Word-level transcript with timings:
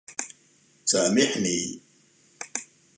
سامحني. 0.85 1.79